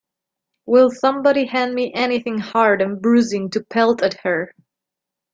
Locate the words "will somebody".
0.65-1.45